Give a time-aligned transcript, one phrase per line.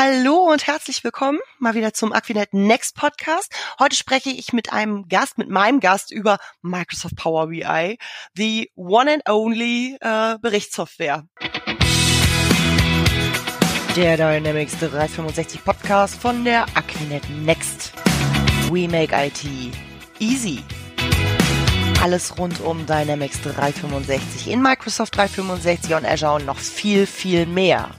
[0.00, 3.52] Hallo und herzlich willkommen mal wieder zum Aquinet Next Podcast.
[3.80, 7.98] Heute spreche ich mit einem Gast, mit meinem Gast über Microsoft Power BI,
[8.36, 11.24] the one and only äh, Berichtssoftware.
[13.96, 17.92] Der Dynamics 365 Podcast von der Aquinet Next.
[18.70, 19.44] We make IT
[20.20, 20.62] easy.
[22.00, 27.90] Alles rund um Dynamics 365 in Microsoft 365 und Azure und noch viel, viel mehr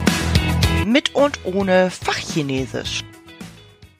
[0.90, 3.04] mit und ohne Fachchinesisch.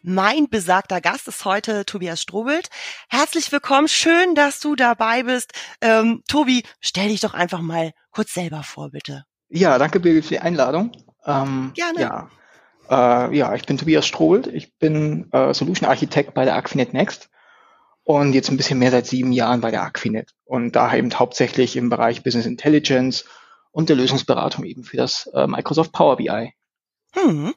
[0.02, 2.70] Mein besagter Gast ist heute Tobias Strobelt.
[3.10, 5.52] Herzlich willkommen, schön, dass du dabei bist.
[5.82, 9.26] Ähm, Tobi, stell dich doch einfach mal kurz selber vor, bitte.
[9.50, 10.92] Ja, danke Birgit für die Einladung.
[11.26, 12.00] Ähm, Gerne.
[12.00, 12.30] Ja,
[12.90, 14.48] äh, ja, ich bin Tobias Strobelt.
[14.48, 17.30] Ich bin äh, Solution Architekt bei der Aquinet Next
[18.04, 21.76] und jetzt ein bisschen mehr seit sieben Jahren bei der Aquinet und da eben hauptsächlich
[21.76, 23.26] im Bereich Business Intelligence
[23.72, 26.54] und der Lösungsberatung eben für das äh, Microsoft Power BI.
[27.14, 27.54] Hm.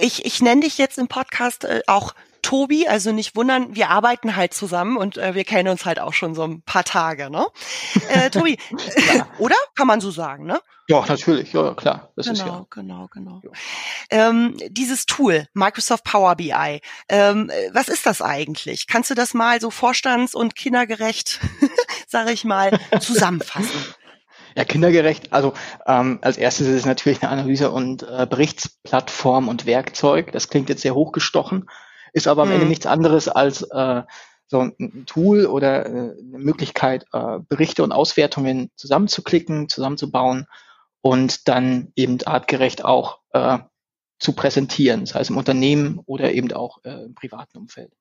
[0.00, 4.36] Ich, ich nenne dich jetzt im Podcast äh, auch Tobi, also nicht wundern, wir arbeiten
[4.36, 7.46] halt zusammen und äh, wir kennen uns halt auch schon so ein paar Tage, ne?
[8.08, 9.56] Äh, Tobi, äh, oder?
[9.74, 10.60] Kann man so sagen, ne?
[10.88, 12.10] Ja, natürlich, ja, klar.
[12.16, 12.66] Das genau, ist ja.
[12.70, 13.42] genau, genau.
[13.44, 13.50] Ja.
[14.10, 16.80] Ähm, dieses Tool, Microsoft Power BI,
[17.10, 18.86] ähm, was ist das eigentlich?
[18.86, 21.40] Kannst du das mal so vorstands- und kindergerecht,
[22.08, 23.94] sage ich mal, zusammenfassen?
[24.58, 25.32] Ja, kindergerecht.
[25.32, 25.52] Also
[25.86, 30.32] ähm, als erstes ist es natürlich eine Analyse- und äh, Berichtsplattform und Werkzeug.
[30.32, 31.70] Das klingt jetzt sehr hochgestochen,
[32.12, 32.56] ist aber am hm.
[32.56, 34.02] Ende nichts anderes als äh,
[34.48, 40.48] so ein Tool oder äh, eine Möglichkeit, äh, Berichte und Auswertungen zusammenzuklicken, zusammenzubauen
[41.02, 43.58] und dann eben artgerecht auch äh,
[44.18, 47.92] zu präsentieren, sei es im Unternehmen oder eben auch äh, im privaten Umfeld.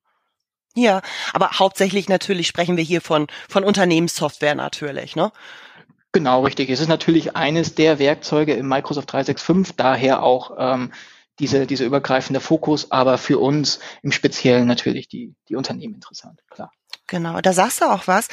[0.74, 5.32] Ja, aber hauptsächlich natürlich sprechen wir hier von, von Unternehmenssoftware natürlich, ne?
[6.18, 6.72] Genau, richtig.
[6.72, 10.92] Es ist natürlich eines der Werkzeuge im Microsoft 365, daher auch ähm,
[11.38, 16.72] diese, dieser übergreifende Fokus, aber für uns im Speziellen natürlich die, die Unternehmen interessant, klar.
[17.08, 18.28] Genau, da sagst du auch was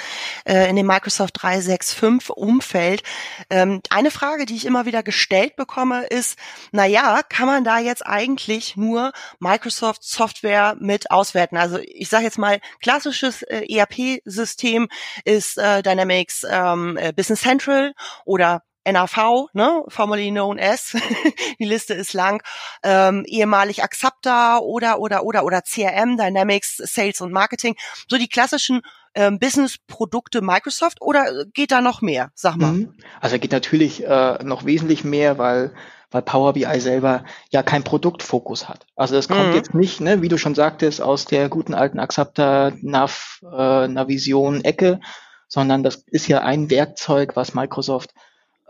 [0.45, 3.05] äh, in dem Microsoft 365 Umfeld.
[3.49, 6.37] Ähm, eine Frage, die ich immer wieder gestellt bekomme, ist,
[6.73, 11.57] na ja, kann man da jetzt eigentlich nur Microsoft Software mit auswerten?
[11.57, 14.89] Also ich sage jetzt mal, klassisches äh, ERP-System
[15.25, 20.97] ist äh, Dynamics ähm, äh, Business Central oder NAV, ne, formerly known as,
[21.59, 22.43] die Liste ist lang,
[22.83, 27.77] ähm, ehemalig Axapta oder oder oder oder CRM, Dynamics, Sales und Marketing,
[28.09, 28.83] so die klassischen
[29.15, 32.31] ähm, Business-Produkte Microsoft oder geht da noch mehr?
[32.35, 32.73] Sag mal.
[32.73, 32.95] Mhm.
[33.21, 35.73] Also geht natürlich äh, noch wesentlich mehr, weil
[36.11, 38.87] weil Power BI selber ja kein Produktfokus hat.
[38.95, 39.55] Also es kommt mhm.
[39.55, 44.63] jetzt nicht, ne, wie du schon sagtest, aus der guten alten Axapta Nav äh, Navision
[44.63, 45.01] Ecke,
[45.49, 48.15] sondern das ist ja ein Werkzeug, was Microsoft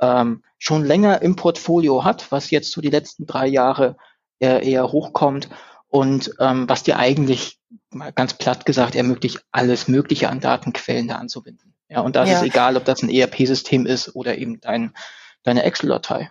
[0.05, 3.97] ähm, schon länger im Portfolio hat, was jetzt so die letzten drei Jahre
[4.39, 5.49] eher, eher hochkommt
[5.89, 7.59] und ähm, was dir eigentlich
[7.91, 11.75] mal ganz platt gesagt ermöglicht, alles Mögliche an Datenquellen da anzubinden.
[11.89, 12.39] Ja, und das ja.
[12.39, 14.95] ist egal, ob das ein ERP-System ist oder eben dein,
[15.43, 16.31] deine Excel-Datei.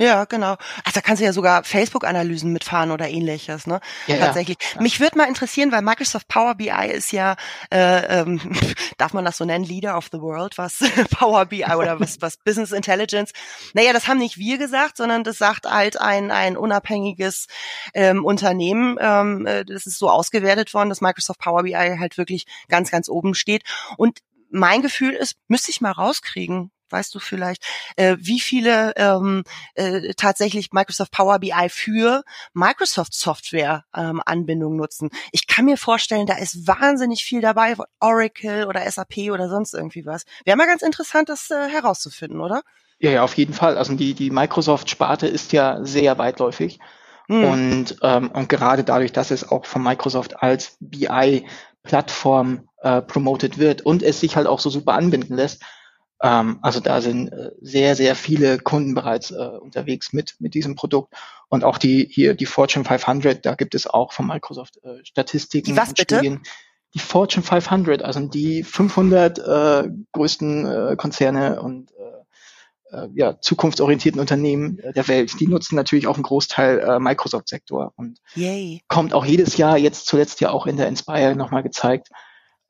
[0.00, 0.56] Ja, genau.
[0.84, 3.80] Also da kannst du ja sogar Facebook-Analysen mitfahren oder ähnliches, ne?
[4.06, 4.56] Ja, Tatsächlich.
[4.74, 4.80] Ja.
[4.80, 7.36] Mich würde mal interessieren, weil Microsoft Power BI ist ja,
[7.70, 8.40] äh, ähm,
[8.96, 10.78] darf man das so nennen, Leader of the World, was
[11.10, 13.32] Power BI oder was, was Business Intelligence.
[13.74, 17.46] Naja, das haben nicht wir gesagt, sondern das sagt halt ein, ein unabhängiges
[17.92, 18.96] ähm, Unternehmen.
[18.98, 23.10] Ähm, äh, das ist so ausgewertet worden, dass Microsoft Power BI halt wirklich ganz, ganz
[23.10, 23.64] oben steht.
[23.98, 27.64] Und mein Gefühl ist, müsste ich mal rauskriegen, weißt du vielleicht,
[27.96, 35.10] äh, wie viele ähm, äh, tatsächlich Microsoft Power BI für Microsoft Software ähm, Anbindungen nutzen.
[35.32, 40.06] Ich kann mir vorstellen, da ist wahnsinnig viel dabei, Oracle oder SAP oder sonst irgendwie
[40.06, 40.24] was.
[40.44, 42.62] Wäre mal ganz interessant, das äh, herauszufinden, oder?
[42.98, 43.78] Ja, ja, auf jeden Fall.
[43.78, 46.78] Also die, die Microsoft-Sparte ist ja sehr weitläufig.
[47.28, 47.44] Hm.
[47.44, 53.82] Und, ähm, und gerade dadurch, dass es auch von Microsoft als BI-Plattform äh, promoted wird
[53.82, 55.62] und es sich halt auch so super anbinden lässt,
[56.20, 61.14] also da sind äh, sehr, sehr viele Kunden bereits äh, unterwegs mit, mit diesem Produkt.
[61.48, 65.72] Und auch die hier, die Fortune 500, da gibt es auch von Microsoft äh, Statistiken.
[65.72, 66.16] Die was bitte?
[66.16, 66.42] Studien.
[66.92, 74.80] Die Fortune 500, also die 500 äh, größten äh, Konzerne und äh, ja, zukunftsorientierten Unternehmen
[74.96, 78.82] der Welt, die nutzen natürlich auch einen Großteil Microsoft-Sektor und Yay.
[78.88, 82.08] kommt auch jedes Jahr, jetzt zuletzt ja auch in der Inspire nochmal gezeigt,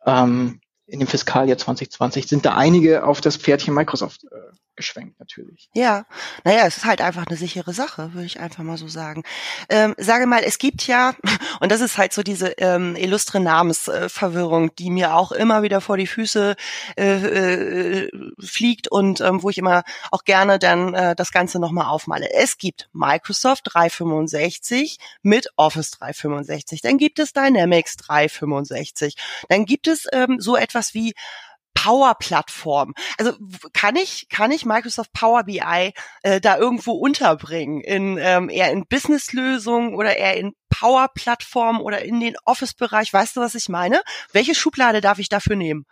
[0.05, 4.37] ähm, in dem Fiskaljahr 2020 sind da einige auf das Pferdchen Microsoft äh,
[4.81, 5.69] geschwenkt natürlich.
[5.75, 6.07] Ja,
[6.43, 9.25] naja, es ist halt einfach eine sichere Sache, würde ich einfach mal so sagen.
[9.69, 11.15] Ähm, sage mal, es gibt ja,
[11.61, 15.99] und das ist halt so diese ähm, illustre Namensverwirrung, die mir auch immer wieder vor
[15.99, 16.57] die Füße
[16.97, 18.11] äh, äh,
[18.41, 22.33] fliegt und ähm, wo ich immer auch gerne dann äh, das Ganze nochmal aufmale.
[22.33, 29.15] Es gibt Microsoft 365 mit Office 365, dann gibt es Dynamics 365,
[29.51, 31.13] dann gibt es ähm, so etwas wie
[31.75, 32.95] Power-Plattform.
[33.19, 33.33] Also
[33.73, 38.87] kann ich kann ich Microsoft Power BI äh, da irgendwo unterbringen in ähm, eher in
[38.87, 43.13] Business-Lösungen oder eher in Power-Plattform oder in den Office-Bereich?
[43.13, 44.03] Weißt du, was ich meine?
[44.33, 45.87] Welche Schublade darf ich dafür nehmen?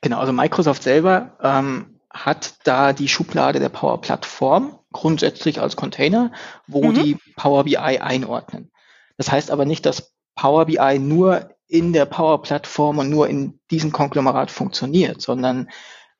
[0.00, 6.32] Genau, also Microsoft selber ähm, hat da die Schublade der Power Plattform grundsätzlich als Container,
[6.66, 6.94] wo mhm.
[6.94, 8.70] die Power BI einordnen.
[9.16, 13.90] Das heißt aber nicht, dass Power BI nur in der Power-Plattform und nur in diesem
[13.90, 15.68] Konglomerat funktioniert, sondern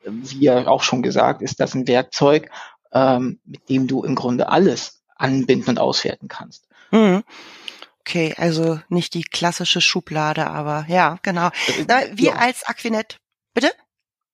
[0.04, 2.50] wie ja auch schon gesagt, ist das ein Werkzeug,
[2.92, 6.66] ähm, mit dem du im Grunde alles anbinden und auswerten kannst.
[6.90, 7.22] Mhm.
[8.00, 11.50] Okay, also nicht die klassische Schublade, aber ja, genau.
[11.86, 12.34] Äh, wir ja.
[12.34, 13.20] als Aquinet,
[13.54, 13.70] bitte?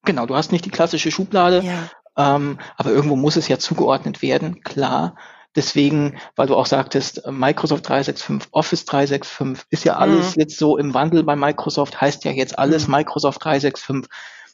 [0.06, 2.36] Genau, du hast nicht die klassische Schublade, ja.
[2.36, 5.16] ähm, aber irgendwo muss es ja zugeordnet werden, klar.
[5.56, 10.42] Deswegen, weil du auch sagtest, Microsoft 365, Office 365 ist ja alles mhm.
[10.42, 12.94] jetzt so im Wandel bei Microsoft, heißt ja jetzt alles mhm.
[12.94, 14.08] Microsoft 365.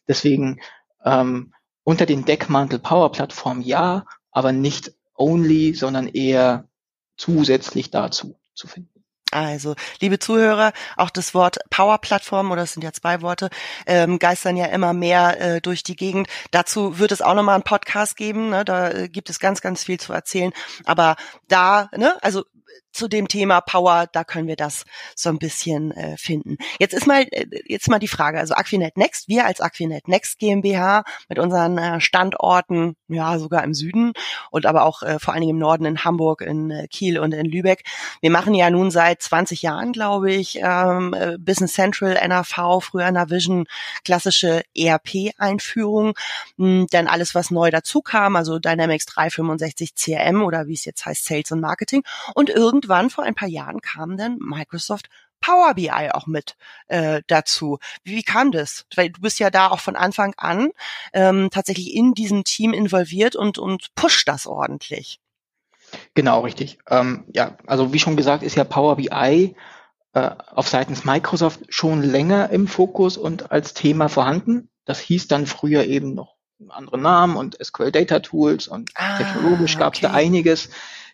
[0.08, 0.60] Deswegen
[1.04, 1.52] ähm,
[1.84, 6.68] unter den Deckmantel Power Plattform ja, aber nicht only, sondern eher
[7.16, 8.95] zusätzlich dazu zu finden.
[9.36, 13.50] Also, liebe Zuhörer, auch das Wort Power-Plattform, oder es sind ja zwei Worte,
[13.86, 16.28] ähm, geistern ja immer mehr äh, durch die Gegend.
[16.52, 18.64] Dazu wird es auch nochmal einen Podcast geben, ne?
[18.64, 20.52] da äh, gibt es ganz, ganz viel zu erzählen.
[20.86, 21.16] Aber
[21.48, 22.44] da, ne, also
[22.96, 24.84] zu dem Thema Power, da können wir das
[25.14, 26.56] so ein bisschen äh, finden.
[26.80, 30.38] Jetzt ist mal äh, jetzt mal die Frage, also Aquinet Next, wir als Aquinet Next
[30.38, 34.14] GmbH mit unseren äh, Standorten, ja sogar im Süden
[34.50, 37.32] und aber auch äh, vor allen Dingen im Norden in Hamburg, in äh, Kiel und
[37.32, 37.84] in Lübeck.
[38.20, 43.10] Wir machen ja nun seit 20 Jahren, glaube ich, ähm, äh, Business Central, NAV, früher
[43.12, 43.66] Navision,
[44.04, 46.14] klassische ERP-Einführung,
[46.56, 51.04] hm, denn alles was neu dazu kam, also Dynamics 365 CRM oder wie es jetzt
[51.04, 52.02] heißt Sales und Marketing
[52.34, 55.08] und irgendwann vor ein paar Jahren kam dann Microsoft
[55.40, 56.56] Power BI auch mit
[56.88, 57.78] äh, dazu.
[58.02, 58.86] Wie, wie kam das?
[58.94, 60.70] Weil du bist ja da auch von Anfang an
[61.12, 65.20] ähm, tatsächlich in diesem Team involviert und, und pusht das ordentlich.
[66.14, 66.78] Genau, richtig.
[66.88, 69.54] Ähm, ja, also wie schon gesagt, ist ja Power BI
[70.14, 74.68] äh, auf seitens Microsoft schon länger im Fokus und als Thema vorhanden.
[74.84, 76.34] Das hieß dann früher eben noch
[76.70, 80.08] andere Namen und SQL Data Tools und ah, technologisch gab es okay.
[80.08, 80.70] da einiges.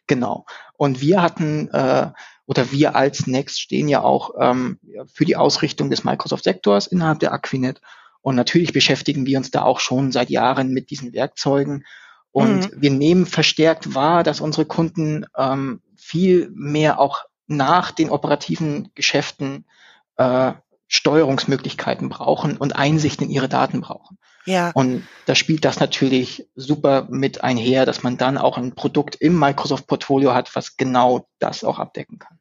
[0.07, 0.47] Genau.
[0.83, 2.11] Und wir hatten, äh,
[2.45, 4.81] oder wir als Next stehen ja auch ähm,
[5.15, 7.81] für die Ausrichtung des Microsoft-Sektors innerhalb der Aquinet.
[8.21, 11.85] Und natürlich beschäftigen wir uns da auch schon seit Jahren mit diesen Werkzeugen.
[12.33, 12.83] Und mhm.
[12.83, 19.67] wir nehmen verstärkt wahr, dass unsere Kunden ähm, viel mehr auch nach den operativen Geschäften
[20.17, 20.53] äh,
[20.89, 24.19] Steuerungsmöglichkeiten brauchen und Einsicht in ihre Daten brauchen.
[24.45, 24.71] Ja.
[24.75, 29.39] Und da spielt das natürlich super mit einher, dass man dann auch ein Produkt im
[29.39, 32.39] Microsoft-Portfolio hat, was genau das auch abdecken kann.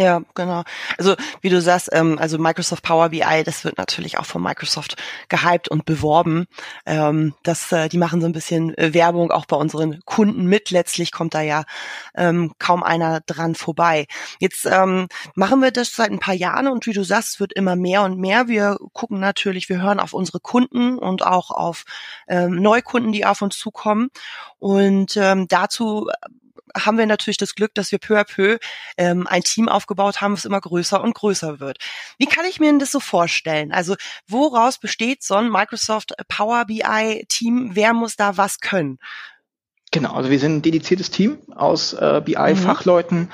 [0.00, 0.62] Ja, genau.
[0.96, 4.94] Also wie du sagst, ähm, also Microsoft Power BI, das wird natürlich auch von Microsoft
[5.28, 6.46] gehypt und beworben.
[6.86, 10.70] Ähm, das, äh, die machen so ein bisschen äh, Werbung auch bei unseren Kunden mit.
[10.70, 11.64] Letztlich kommt da ja
[12.14, 14.06] ähm, kaum einer dran vorbei.
[14.38, 17.74] Jetzt ähm, machen wir das seit ein paar Jahren und wie du sagst, wird immer
[17.74, 18.46] mehr und mehr.
[18.46, 21.82] Wir gucken natürlich, wir hören auf unsere Kunden und auch auf
[22.28, 24.10] ähm, Neukunden, die auf uns zukommen.
[24.60, 26.08] Und ähm, dazu
[26.76, 28.58] haben wir natürlich das Glück, dass wir peu à peu
[28.96, 31.78] ähm, ein Team aufgebaut haben, was immer größer und größer wird.
[32.18, 33.72] Wie kann ich mir denn das so vorstellen?
[33.72, 33.96] Also
[34.26, 37.70] woraus besteht so ein Microsoft Power BI Team?
[37.74, 38.98] Wer muss da was können?
[39.90, 43.20] Genau, also wir sind ein dediziertes Team aus äh, BI-Fachleuten.
[43.20, 43.28] Mhm.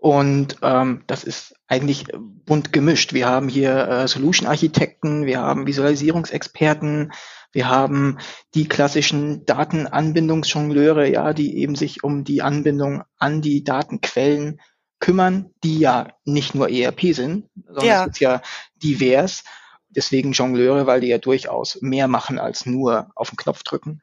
[0.00, 2.06] Und ähm, das ist eigentlich
[2.46, 3.12] bunt gemischt.
[3.12, 7.12] Wir haben hier äh, Solution-Architekten, wir haben Visualisierungsexperten,
[7.52, 8.18] wir haben
[8.54, 14.60] die klassischen Datenanbindungsjongleure, ja, die eben sich um die Anbindung an die Datenquellen
[15.00, 18.02] kümmern, die ja nicht nur ERP sind, sondern ja.
[18.04, 18.42] es ist ja
[18.76, 19.44] divers.
[19.88, 24.00] Deswegen Jongleure, weil die ja durchaus mehr machen als nur auf den Knopf drücken.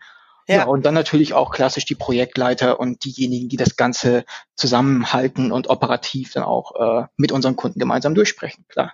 [0.47, 0.57] Ja.
[0.57, 4.23] ja, und dann natürlich auch klassisch die Projektleiter und diejenigen, die das Ganze
[4.55, 8.93] zusammenhalten und operativ dann auch äh, mit unseren Kunden gemeinsam durchsprechen, klar.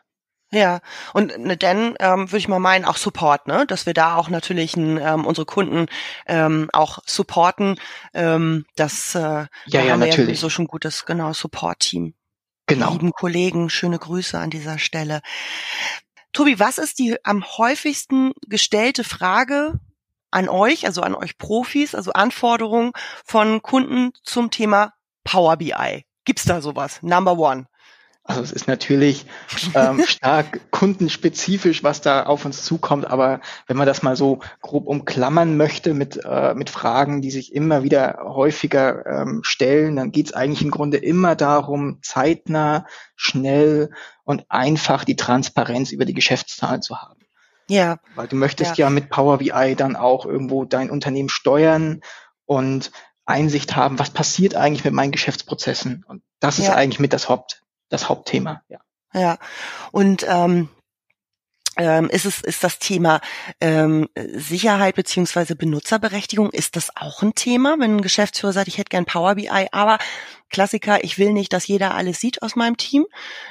[0.53, 0.81] Ja,
[1.13, 3.65] und ne, denn ähm, würde ich mal meinen, auch Support, ne?
[3.65, 5.87] Dass wir da auch natürlich n, ähm, unsere Kunden
[6.27, 7.79] ähm, auch supporten.
[8.13, 10.27] Ähm, das äh, ja, ja, haben natürlich.
[10.27, 12.13] wir so schon gutes, genau, Support-Team.
[12.67, 12.91] Genau.
[12.91, 15.21] Lieben Kollegen, schöne Grüße an dieser Stelle.
[16.33, 19.79] Tobi, was ist die am häufigsten gestellte Frage
[20.29, 22.91] an euch, also an euch Profis, also Anforderungen
[23.25, 24.93] von Kunden zum Thema
[25.23, 26.05] Power BI?
[26.25, 26.99] Gibt's da sowas?
[27.01, 27.65] Number one.
[28.25, 29.25] Also es ist natürlich
[29.75, 34.87] ähm, stark kundenspezifisch, was da auf uns zukommt, aber wenn man das mal so grob
[34.87, 40.27] umklammern möchte mit, äh, mit Fragen, die sich immer wieder häufiger ähm, stellen, dann geht
[40.27, 43.91] es eigentlich im Grunde immer darum, zeitnah, schnell
[44.23, 47.19] und einfach die Transparenz über die Geschäftszahlen zu haben.
[47.67, 47.97] Ja.
[48.15, 48.85] Weil du möchtest ja.
[48.85, 52.01] ja mit Power BI dann auch irgendwo dein Unternehmen steuern
[52.45, 52.91] und
[53.25, 56.05] Einsicht haben, was passiert eigentlich mit meinen Geschäftsprozessen.
[56.07, 56.65] Und das ja.
[56.65, 57.62] ist eigentlich mit das Haupt,
[57.93, 58.79] das Hauptthema, ja.
[59.13, 59.37] Ja.
[59.91, 60.69] Und ähm,
[61.77, 63.21] ähm, ist es ist das Thema
[63.59, 68.89] ähm, Sicherheit beziehungsweise Benutzerberechtigung ist das auch ein Thema, wenn ein Geschäftsführer sagt, ich hätte
[68.89, 69.97] gern Power BI, aber
[70.49, 73.05] Klassiker, ich will nicht, dass jeder alles sieht aus meinem Team.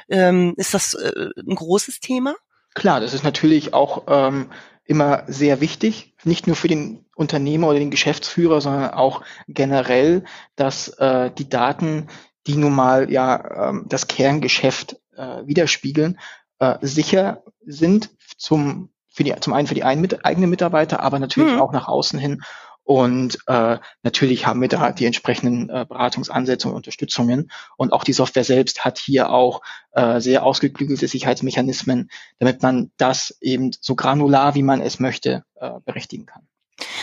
[0.09, 2.35] Ähm, ist das äh, ein großes Thema?
[2.73, 4.49] Klar, das ist natürlich auch ähm,
[4.85, 10.23] immer sehr wichtig, nicht nur für den Unternehmer oder den Geschäftsführer, sondern auch generell,
[10.55, 12.07] dass äh, die Daten,
[12.47, 16.19] die nun mal ja ähm, das Kerngeschäft äh, widerspiegeln,
[16.59, 21.19] äh, sicher sind zum für die, zum einen für die ein, mit, eigenen Mitarbeiter, aber
[21.19, 21.61] natürlich mhm.
[21.61, 22.41] auch nach außen hin
[22.83, 27.49] und äh, natürlich haben wir da die entsprechenden äh, Beratungsansätze und Unterstützungen.
[27.77, 32.09] Und auch die Software selbst hat hier auch äh, sehr ausgeklügelte Sicherheitsmechanismen,
[32.39, 36.47] damit man das eben so granular, wie man es möchte, äh, berechtigen kann.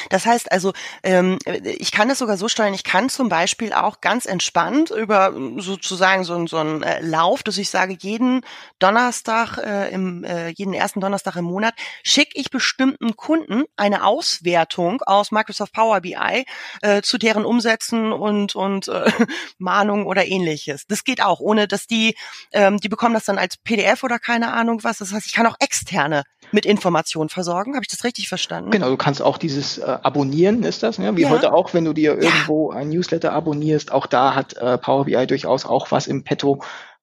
[0.08, 4.00] Das heißt also, ähm, ich kann es sogar so steuern, ich kann zum Beispiel auch
[4.00, 8.42] ganz entspannt über sozusagen so, so einen äh, Lauf, dass ich sage, jeden
[8.78, 15.02] Donnerstag, äh, im, äh, jeden ersten Donnerstag im Monat schicke ich bestimmten Kunden eine Auswertung
[15.02, 16.44] aus Microsoft Power BI
[16.82, 19.10] äh, zu deren Umsätzen und, und äh,
[19.58, 20.86] Mahnungen oder ähnliches.
[20.86, 22.16] Das geht auch, ohne dass die,
[22.52, 24.98] ähm, die bekommen das dann als PDF oder keine Ahnung was.
[24.98, 27.74] Das heißt, ich kann auch externe mit Informationen versorgen.
[27.74, 28.70] Habe ich das richtig verstanden?
[28.70, 31.16] Genau, du kannst auch dieses äh, Abonnieren, ist das, ja?
[31.16, 31.30] wie ja.
[31.30, 32.78] heute auch, wenn du dir irgendwo ja.
[32.78, 36.62] ein Newsletter abonnierst, auch da hat äh, Power BI durchaus auch was im Petto,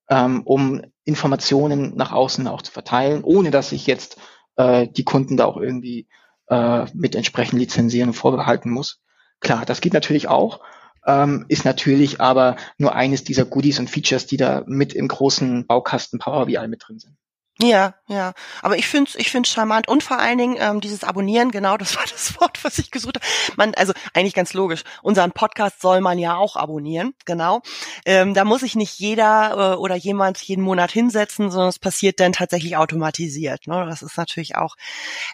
[0.10, 4.18] ähm, um Informationen nach außen auch zu verteilen, ohne dass sich jetzt
[4.56, 6.08] äh, die Kunden da auch irgendwie
[6.50, 9.02] äh, mit entsprechend lizenzieren und vorbehalten muss.
[9.40, 10.62] Klar, das geht natürlich auch.
[11.06, 15.66] Ähm, ist natürlich aber nur eines dieser Goodies und Features, die da mit im großen
[15.66, 17.16] Baukasten Power BI mit drin sind.
[17.60, 18.34] Ja, ja.
[18.62, 19.88] Aber ich finde es ich find's charmant.
[19.88, 23.16] Und vor allen Dingen ähm, dieses Abonnieren, genau, das war das Wort, was ich gesucht
[23.16, 23.26] habe.
[23.56, 24.84] Man, also eigentlich ganz logisch.
[25.02, 27.62] Unseren Podcast soll man ja auch abonnieren, genau.
[28.06, 32.20] Ähm, da muss sich nicht jeder äh, oder jemand jeden Monat hinsetzen, sondern es passiert
[32.20, 33.66] dann tatsächlich automatisiert.
[33.66, 33.86] Ne?
[33.90, 34.76] Das ist natürlich auch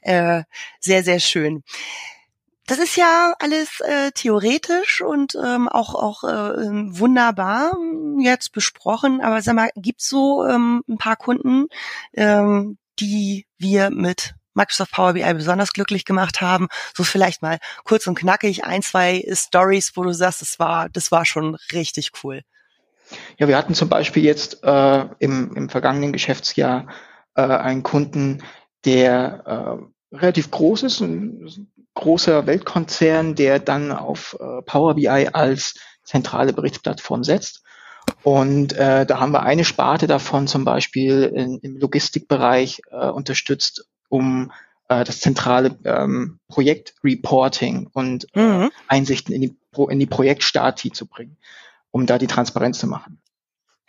[0.02, 0.44] äh,
[0.80, 1.64] sehr, sehr schön.
[2.74, 7.78] Das ist ja alles äh, theoretisch und ähm, auch auch äh, ähm, wunderbar
[8.18, 9.22] jetzt besprochen.
[9.22, 11.68] Aber sag mal, gibt's so ähm, ein paar Kunden,
[12.14, 16.68] ähm, die wir mit Microsoft Power BI besonders glücklich gemacht haben?
[16.96, 21.12] So vielleicht mal kurz und knackig ein, zwei Stories, wo du sagst, das war das
[21.12, 22.42] war schon richtig cool.
[23.38, 26.88] Ja, wir hatten zum Beispiel jetzt äh, im, im vergangenen Geschäftsjahr
[27.36, 28.42] äh, einen Kunden,
[28.84, 35.76] der äh, relativ groß ist, ein großer Weltkonzern, der dann auf äh, Power BI als
[36.04, 37.64] zentrale Berichtsplattform setzt.
[38.24, 43.86] Und äh, da haben wir eine Sparte davon zum Beispiel in, im Logistikbereich äh, unterstützt,
[44.10, 44.52] um
[44.90, 48.72] äh, das zentrale ähm, Projektreporting und äh, mhm.
[48.88, 49.58] Einsichten in die,
[49.90, 51.38] in die Projektstati zu bringen,
[51.92, 53.20] um da die Transparenz zu machen.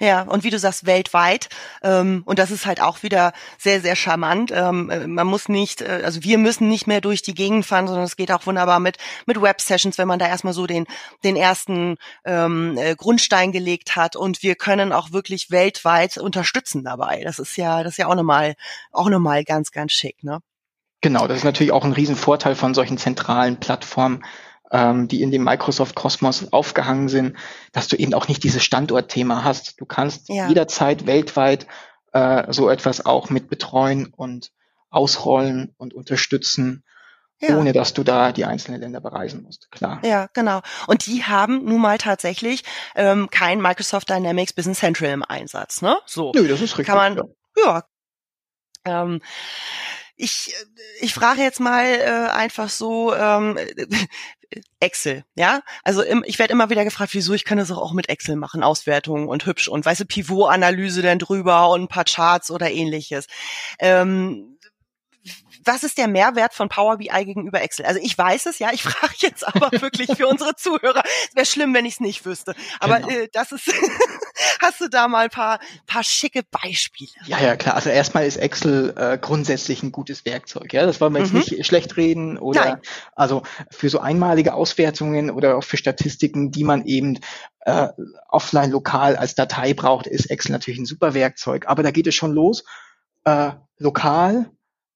[0.00, 1.48] Ja, und wie du sagst, weltweit.
[1.82, 4.50] Ähm, und das ist halt auch wieder sehr, sehr charmant.
[4.52, 7.86] Ähm, äh, man muss nicht, äh, also wir müssen nicht mehr durch die Gegend fahren,
[7.86, 10.86] sondern es geht auch wunderbar mit, mit Web-Sessions, wenn man da erstmal so den,
[11.22, 14.16] den ersten ähm, äh, Grundstein gelegt hat.
[14.16, 17.22] Und wir können auch wirklich weltweit unterstützen dabei.
[17.22, 18.56] Das ist ja, das ist ja auch nochmal,
[18.90, 20.40] auch nochmal ganz, ganz schick, ne?
[21.02, 24.24] Genau, das ist natürlich auch ein Riesenvorteil von solchen zentralen Plattformen,
[24.74, 27.36] ähm, die in dem Microsoft-Kosmos aufgehangen sind,
[27.72, 29.80] dass du eben auch nicht dieses Standortthema hast.
[29.80, 30.48] Du kannst ja.
[30.48, 31.68] jederzeit weltweit
[32.12, 34.50] äh, so etwas auch mit betreuen und
[34.90, 36.82] ausrollen und unterstützen.
[37.40, 37.58] Ja.
[37.58, 40.00] ohne dass du da die einzelnen Länder bereisen musst, klar.
[40.04, 40.60] Ja, genau.
[40.86, 42.62] Und die haben nun mal tatsächlich
[42.94, 45.96] ähm, kein Microsoft Dynamics Business Central im Einsatz, ne?
[46.06, 46.30] So.
[46.32, 46.86] Nö, das ist richtig.
[46.86, 47.16] Kann man,
[47.56, 47.82] ja.
[48.86, 49.20] ja ähm,
[50.16, 50.54] ich,
[51.00, 53.58] ich frage jetzt mal äh, einfach so ähm,
[54.80, 55.62] Excel, ja?
[55.82, 58.62] Also im, ich werde immer wieder gefragt, wieso ich kann das auch mit Excel machen,
[58.62, 63.26] Auswertungen und hübsch und weiße Pivot-Analyse dann drüber und ein paar Charts oder ähnliches.
[63.78, 64.58] Ähm,
[65.64, 67.86] was ist der Mehrwert von Power BI gegenüber Excel?
[67.86, 71.02] Also ich weiß es, ja, ich frage jetzt aber wirklich für unsere Zuhörer.
[71.28, 72.54] Es wäre schlimm, wenn ich es nicht wüsste.
[72.80, 73.10] Aber genau.
[73.10, 73.72] äh, das ist
[74.60, 77.10] Hast du da mal ein paar, paar schicke Beispiele?
[77.26, 77.74] Ja, ja, klar.
[77.74, 80.72] Also erstmal ist Excel äh, grundsätzlich ein gutes Werkzeug.
[80.72, 81.40] Ja, das wollen wir jetzt mhm.
[81.40, 82.80] nicht schlecht reden oder Nein.
[83.14, 87.20] also für so einmalige Auswertungen oder auch für Statistiken, die man eben
[87.60, 87.88] äh,
[88.28, 91.66] offline lokal als Datei braucht, ist Excel natürlich ein super Werkzeug.
[91.66, 92.64] Aber da geht es schon los.
[93.24, 94.50] Äh, lokal,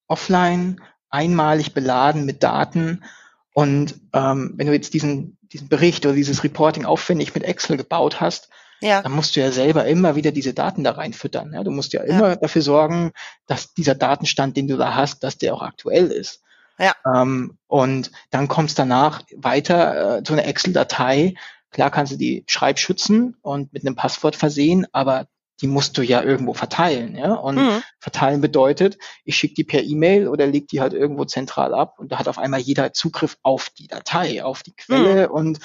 [0.06, 3.04] offline, einmalig beladen mit Daten.
[3.52, 8.20] Und ähm, wenn du jetzt diesen, diesen Bericht oder dieses Reporting aufwendig mit Excel gebaut
[8.20, 9.02] hast, ja.
[9.02, 11.52] dann musst du ja selber immer wieder diese Daten da reinfüttern.
[11.52, 11.64] Ja?
[11.64, 12.36] Du musst ja immer ja.
[12.36, 13.12] dafür sorgen,
[13.46, 16.42] dass dieser Datenstand, den du da hast, dass der auch aktuell ist.
[16.78, 16.94] Ja.
[17.12, 21.34] Ähm, und dann kommt es danach weiter äh, zu einer Excel-Datei.
[21.70, 25.26] Klar kannst du die schreibschützen und mit einem Passwort versehen, aber
[25.60, 27.34] die musst du ja irgendwo verteilen, ja.
[27.34, 27.82] Und mhm.
[27.98, 32.12] verteilen bedeutet, ich schicke die per E-Mail oder leg die halt irgendwo zentral ab und
[32.12, 35.34] da hat auf einmal jeder Zugriff auf die Datei, auf die Quelle mhm.
[35.34, 35.58] und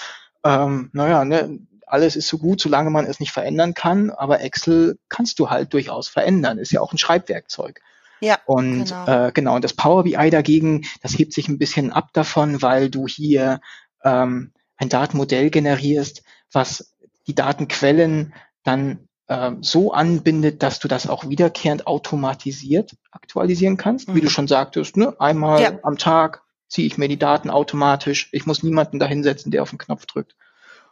[0.44, 4.98] ähm, naja, ne, alles ist so gut, solange man es nicht verändern kann, aber Excel
[5.10, 7.82] kannst du halt durchaus verändern, ist ja auch ein Schreibwerkzeug.
[8.20, 9.08] Ja, und genau.
[9.08, 12.90] Äh, genau, und das Power BI dagegen, das hebt sich ein bisschen ab davon, weil
[12.90, 13.60] du hier
[14.04, 16.96] ähm, ein Datenmodell generierst, was
[17.28, 24.10] die Datenquellen dann ähm, so anbindet, dass du das auch wiederkehrend automatisiert aktualisieren kannst.
[24.10, 24.16] Mhm.
[24.16, 24.32] Wie du mhm.
[24.32, 25.16] schon sagtest, ne?
[25.20, 25.80] einmal ja.
[25.84, 28.30] am Tag ziehe ich mir die Daten automatisch.
[28.32, 30.36] Ich muss niemanden da hinsetzen, der auf den Knopf drückt.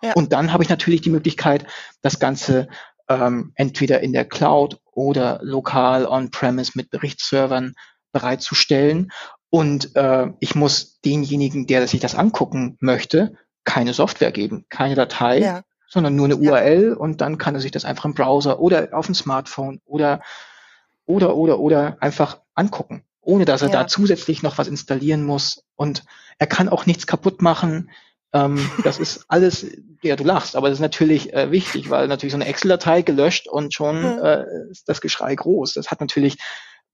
[0.01, 0.13] Ja.
[0.13, 1.65] Und dann habe ich natürlich die Möglichkeit,
[2.01, 2.67] das Ganze
[3.08, 7.75] ähm, entweder in der Cloud oder lokal on-premise mit Berichtsservern
[8.12, 9.12] bereitzustellen.
[9.50, 15.39] Und äh, ich muss denjenigen, der sich das angucken möchte, keine Software geben, keine Datei,
[15.39, 15.62] ja.
[15.88, 16.96] sondern nur eine URL ja.
[16.96, 20.22] und dann kann er sich das einfach im Browser oder auf dem Smartphone oder
[21.05, 23.81] oder oder oder einfach angucken, ohne dass er ja.
[23.81, 25.63] da zusätzlich noch was installieren muss.
[25.75, 26.03] Und
[26.39, 27.91] er kann auch nichts kaputt machen.
[28.33, 29.65] Ähm, das ist alles,
[30.01, 33.47] ja, du lachst, aber das ist natürlich äh, wichtig, weil natürlich so eine Excel-Datei gelöscht
[33.47, 35.73] und schon äh, ist das Geschrei groß.
[35.73, 36.38] Das hat natürlich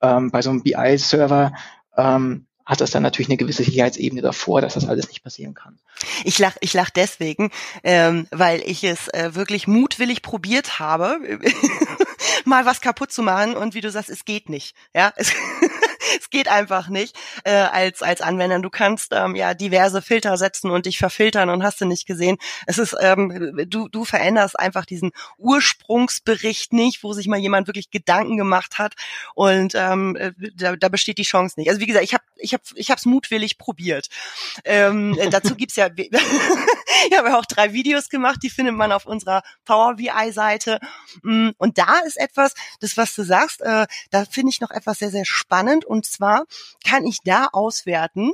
[0.01, 1.53] ähm, bei so einem BI-Server
[1.95, 5.79] ähm, hat das dann natürlich eine gewisse Sicherheitsebene davor, dass das alles nicht passieren kann.
[6.25, 7.49] Ich lach, ich lach deswegen,
[7.83, 11.19] ähm, weil ich es äh, wirklich mutwillig probiert habe,
[12.45, 14.75] mal was kaputt zu machen und wie du sagst, es geht nicht.
[14.93, 15.31] Ja, es,
[16.19, 18.59] es geht einfach nicht äh, als als Anwender.
[18.59, 22.37] Du kannst ähm, ja diverse Filter setzen und dich verfiltern und hast du nicht gesehen.
[22.65, 27.91] Es ist ähm, du du veränderst einfach diesen Ursprungsbericht nicht, wo sich mal jemand wirklich
[27.91, 28.93] Gedanken gemacht hat
[29.35, 31.69] und ähm, äh, da, da besteht die Chance nicht.
[31.69, 34.07] Also wie gesagt, ich habe ich habe ich habe es mutwillig probiert.
[34.63, 35.89] Ähm, äh, dazu gibt's ja
[37.09, 40.79] ich habe auch drei Videos gemacht, die findet man auf unserer Power BI Seite.
[41.23, 44.99] Mm, und da ist etwas, das was du sagst, äh, da finde ich noch etwas
[44.99, 46.45] sehr sehr spannend und zwar
[46.85, 48.31] kann ich da auswerten,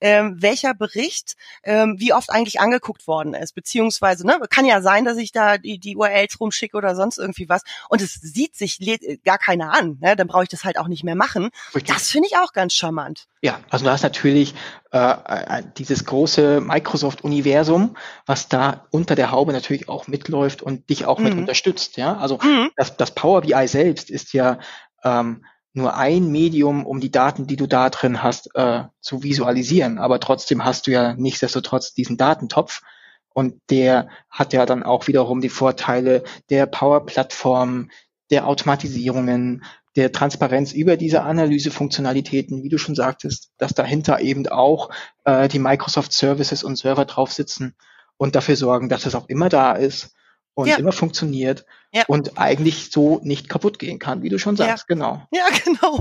[0.00, 5.04] ähm, welcher Bericht ähm, wie oft eigentlich angeguckt worden ist, beziehungsweise ne, kann ja sein,
[5.04, 8.78] dass ich da die, die URLs rumschicke oder sonst irgendwie was und es sieht sich
[9.24, 10.16] gar keiner an, ne?
[10.16, 11.50] dann brauche ich das halt auch nicht mehr machen.
[11.74, 11.94] Richtig.
[11.94, 13.26] Das finde ich auch ganz charmant.
[13.40, 14.54] Ja, also du hast natürlich
[14.90, 17.96] äh, äh, dieses große Microsoft-Universum,
[18.26, 21.24] was da unter der Haube natürlich auch mitläuft und dich auch mhm.
[21.24, 21.96] mit unterstützt.
[21.96, 22.70] Ja, also mhm.
[22.76, 24.58] das, das Power BI selbst ist ja
[25.02, 29.98] ähm, nur ein Medium, um die Daten, die du da drin hast, äh, zu visualisieren.
[29.98, 32.80] Aber trotzdem hast du ja nichtsdestotrotz diesen Datentopf.
[33.28, 37.90] Und der hat ja dann auch wiederum die Vorteile der Power-Plattform,
[38.30, 39.64] der Automatisierungen,
[39.96, 44.90] der Transparenz über diese Analysefunktionalitäten, wie du schon sagtest, dass dahinter eben auch
[45.24, 47.74] äh, die Microsoft Services und Server drauf sitzen
[48.16, 50.14] und dafür sorgen, dass es auch immer da ist
[50.54, 50.76] und ja.
[50.76, 52.04] immer funktioniert ja.
[52.06, 54.94] und eigentlich so nicht kaputt gehen kann, wie du schon sagst, ja.
[54.94, 55.22] genau.
[55.32, 56.00] Ja, genau.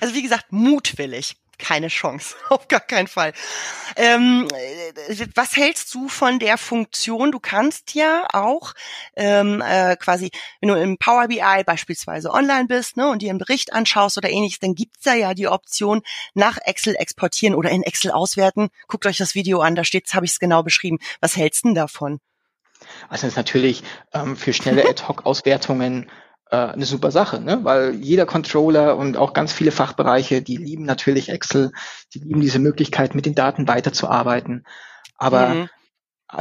[0.00, 3.32] Also wie gesagt, mutwillig keine Chance, auf gar keinen Fall.
[3.96, 7.32] Ähm, äh, was hältst du von der Funktion?
[7.32, 8.74] Du kannst ja auch
[9.16, 13.38] ähm, äh, quasi, wenn du im Power BI beispielsweise online bist ne, und dir einen
[13.38, 16.02] Bericht anschaust oder ähnliches, dann gibt's da ja die Option
[16.34, 18.68] nach Excel exportieren oder in Excel auswerten.
[18.86, 20.98] Guckt euch das Video an, da steht's, habe ich es genau beschrieben.
[21.20, 22.20] Was hältst du denn davon?
[23.08, 26.10] Also das ist natürlich ähm, für schnelle Ad-Hoc-Auswertungen
[26.54, 27.60] äh, eine super Sache, ne?
[27.62, 31.72] weil jeder Controller und auch ganz viele Fachbereiche, die lieben natürlich Excel,
[32.14, 34.64] die lieben diese Möglichkeit, mit den Daten weiterzuarbeiten.
[35.16, 35.68] Aber mhm.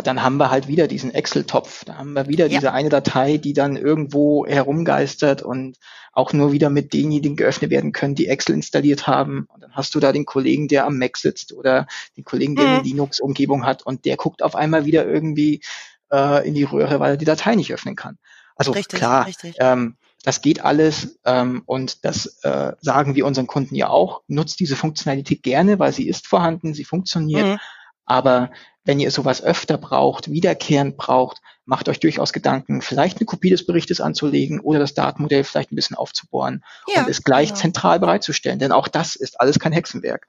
[0.03, 2.59] dann haben wir halt wieder diesen Excel-Topf, da haben wir wieder ja.
[2.59, 5.77] diese eine Datei, die dann irgendwo herumgeistert und
[6.11, 9.47] auch nur wieder mit denjenigen geöffnet werden können, die Excel installiert haben.
[9.51, 12.65] Und dann hast du da den Kollegen, der am Mac sitzt oder den Kollegen, der
[12.65, 12.73] mhm.
[12.73, 15.63] eine Linux-Umgebung hat und der guckt auf einmal wieder irgendwie
[16.11, 18.19] äh, in die Röhre, weil er die Datei nicht öffnen kann.
[18.55, 19.55] Also richtig, klar, richtig.
[19.59, 24.21] Ähm, das geht alles ähm, und das äh, sagen wir unseren Kunden ja auch.
[24.27, 27.45] Nutzt diese Funktionalität gerne, weil sie ist vorhanden, sie funktioniert.
[27.45, 27.59] Mhm.
[28.05, 28.51] Aber
[28.85, 33.65] wenn ihr sowas öfter braucht, wiederkehrend braucht, macht euch durchaus Gedanken, vielleicht eine Kopie des
[33.65, 37.61] Berichtes anzulegen oder das Datenmodell vielleicht ein bisschen aufzubohren ja, und es gleich genau.
[37.61, 38.59] zentral bereitzustellen.
[38.59, 40.27] Denn auch das ist alles kein Hexenwerk.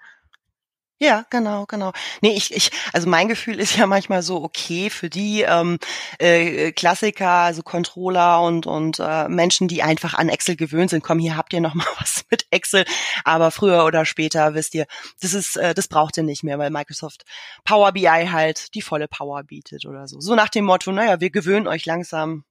[1.04, 1.92] Ja, genau, genau.
[2.22, 5.78] Nee, ich, ich, also mein Gefühl ist ja manchmal so, okay, für die ähm,
[6.18, 11.18] äh, Klassiker, also Controller und, und äh, Menschen, die einfach an Excel gewöhnt sind, komm,
[11.18, 12.86] hier habt ihr noch mal was mit Excel,
[13.24, 14.86] aber früher oder später wisst ihr,
[15.20, 17.24] das ist, äh, das braucht ihr nicht mehr, weil Microsoft
[17.64, 20.20] Power BI halt die volle Power bietet oder so.
[20.20, 22.44] So nach dem Motto, naja, wir gewöhnen euch langsam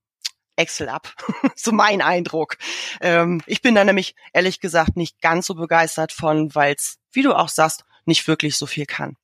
[0.56, 1.12] Excel ab.
[1.56, 2.58] so mein Eindruck.
[3.02, 7.24] Ähm, ich bin da nämlich ehrlich gesagt nicht ganz so begeistert von, weil es, wie
[7.24, 9.16] du auch sagst, nicht wirklich so viel kann.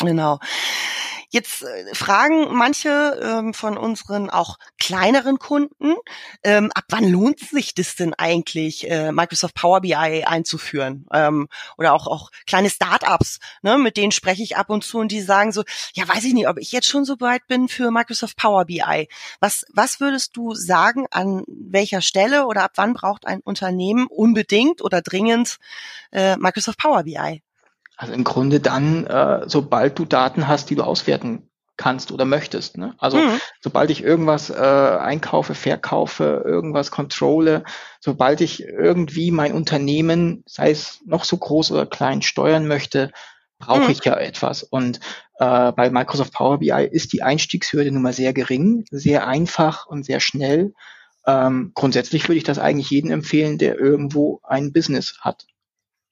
[0.00, 0.38] Genau.
[1.30, 5.94] Jetzt äh, fragen manche ähm, von unseren auch kleineren Kunden,
[6.42, 11.06] ähm, ab wann lohnt sich das denn eigentlich, äh, Microsoft Power BI einzuführen?
[11.12, 15.12] Ähm, oder auch, auch kleine Startups, ne, mit denen spreche ich ab und zu und
[15.12, 17.90] die sagen so, ja, weiß ich nicht, ob ich jetzt schon so weit bin für
[17.90, 19.08] Microsoft Power BI.
[19.40, 24.80] Was, was würdest du sagen, an welcher Stelle oder ab wann braucht ein Unternehmen unbedingt
[24.80, 25.58] oder dringend
[26.10, 27.42] äh, Microsoft Power BI?
[27.98, 32.78] Also im Grunde dann, äh, sobald du Daten hast, die du auswerten kannst oder möchtest.
[32.78, 32.94] Ne?
[32.98, 33.40] Also mhm.
[33.60, 37.64] sobald ich irgendwas äh, einkaufe, verkaufe, irgendwas controle,
[38.00, 43.10] sobald ich irgendwie mein Unternehmen, sei es noch so groß oder klein, steuern möchte,
[43.58, 43.90] brauche mhm.
[43.90, 44.62] ich ja etwas.
[44.62, 45.00] Und
[45.40, 50.04] äh, bei Microsoft Power BI ist die Einstiegshürde nun mal sehr gering, sehr einfach und
[50.04, 50.72] sehr schnell.
[51.26, 55.46] Ähm, grundsätzlich würde ich das eigentlich jedem empfehlen, der irgendwo ein Business hat.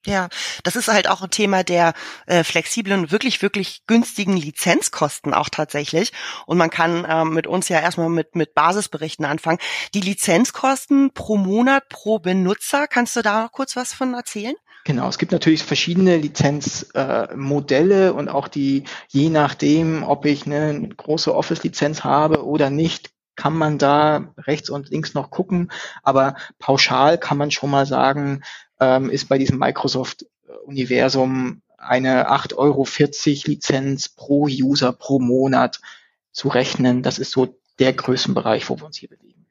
[0.07, 0.29] Ja,
[0.63, 1.93] das ist halt auch ein Thema der
[2.27, 6.13] äh, flexiblen, wirklich, wirklich günstigen Lizenzkosten auch tatsächlich.
[6.47, 9.59] Und man kann ähm, mit uns ja erstmal mit, mit Basisberichten anfangen.
[9.95, 14.55] Die Lizenzkosten pro Monat, pro Benutzer, kannst du da noch kurz was von erzählen?
[14.85, 20.89] Genau, es gibt natürlich verschiedene Lizenzmodelle äh, und auch die, je nachdem, ob ich eine
[20.89, 25.73] große Office-Lizenz habe oder nicht, kann man da rechts und links noch gucken.
[26.05, 28.43] Aber pauschal kann man schon mal sagen,
[28.81, 32.87] ähm, ist bei diesem Microsoft-Universum eine 8,40 Euro
[33.47, 35.81] Lizenz pro User pro Monat
[36.33, 37.03] zu rechnen.
[37.03, 39.47] Das ist so der Größenbereich, wo wir uns hier bewegen.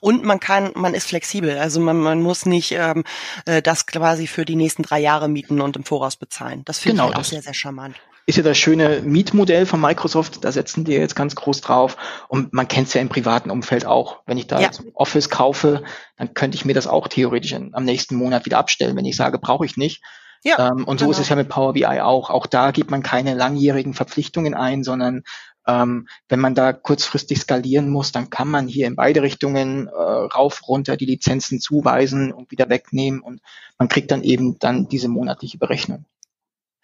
[0.00, 1.58] Und man kann, man ist flexibel.
[1.58, 3.04] Also man, man muss nicht ähm,
[3.46, 6.62] äh, das quasi für die nächsten drei Jahre mieten und im Voraus bezahlen.
[6.66, 7.96] Das finde genau, ich halt auch sehr, sehr charmant
[8.30, 11.96] ist ja das schöne Mietmodell von Microsoft, da setzen die jetzt ganz groß drauf.
[12.28, 14.22] Und man kennt es ja im privaten Umfeld auch.
[14.26, 14.70] Wenn ich da ja.
[14.94, 15.82] Office kaufe,
[16.16, 19.16] dann könnte ich mir das auch theoretisch in, am nächsten Monat wieder abstellen, wenn ich
[19.16, 20.02] sage, brauche ich nicht.
[20.42, 21.10] Ja, ähm, und so genau.
[21.10, 22.30] ist es ja mit Power BI auch.
[22.30, 25.22] Auch da gibt man keine langjährigen Verpflichtungen ein, sondern
[25.66, 29.92] ähm, wenn man da kurzfristig skalieren muss, dann kann man hier in beide Richtungen äh,
[29.92, 33.42] rauf, runter die Lizenzen zuweisen und wieder wegnehmen und
[33.78, 36.06] man kriegt dann eben dann diese monatliche Berechnung.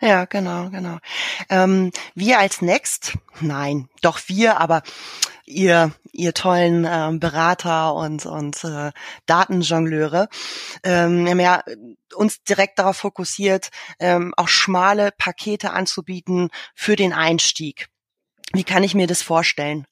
[0.01, 0.99] Ja, genau, genau.
[1.49, 4.83] Ähm, wir als Next, nein, doch wir, aber
[5.47, 8.93] ihr, ihr tollen ähm, Berater und, und äh,
[9.25, 10.29] Datenjongleure,
[10.83, 11.63] ähm, haben ja
[12.15, 17.89] uns direkt darauf fokussiert, ähm, auch schmale Pakete anzubieten für den Einstieg.
[18.53, 19.87] Wie kann ich mir das vorstellen?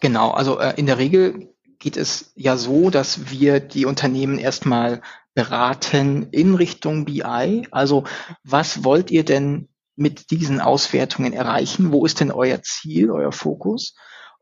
[0.00, 5.00] Genau, also äh, in der Regel geht es ja so, dass wir die Unternehmen erstmal
[5.34, 7.66] beraten in Richtung BI?
[7.70, 8.04] Also
[8.44, 11.92] was wollt ihr denn mit diesen Auswertungen erreichen?
[11.92, 13.94] Wo ist denn euer Ziel, euer Fokus?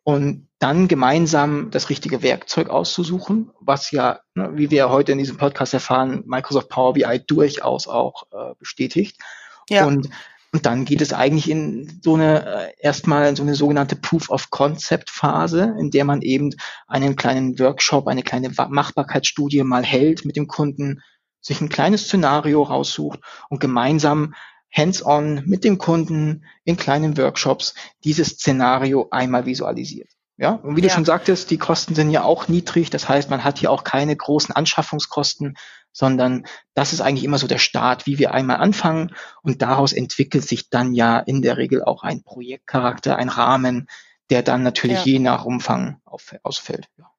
[0.04, 5.36] Und dann gemeinsam das richtige Werkzeug auszusuchen, was ja, ne, wie wir heute in diesem
[5.36, 9.20] Podcast erfahren, Microsoft Power BI durchaus auch äh, bestätigt.
[9.68, 9.84] Ja.
[9.84, 10.08] Und
[10.52, 14.30] und dann geht es eigentlich in so eine, äh, erstmal in so eine sogenannte Proof
[14.30, 16.50] of Concept Phase, in der man eben
[16.86, 21.02] einen kleinen Workshop, eine kleine Machbarkeitsstudie mal hält mit dem Kunden,
[21.40, 24.34] sich ein kleines Szenario raussucht und gemeinsam
[24.74, 30.08] hands-on mit dem Kunden in kleinen Workshops dieses Szenario einmal visualisiert.
[30.36, 30.88] Ja, und wie ja.
[30.88, 32.90] du schon sagtest, die Kosten sind ja auch niedrig.
[32.90, 35.56] Das heißt, man hat hier auch keine großen Anschaffungskosten,
[35.98, 39.12] sondern das ist eigentlich immer so der Start, wie wir einmal anfangen.
[39.42, 43.88] Und daraus entwickelt sich dann ja in der Regel auch ein Projektcharakter, ein Rahmen,
[44.30, 45.04] der dann natürlich ja.
[45.04, 46.88] je nach Umfang auf, ausfällt.
[46.98, 47.10] Ja.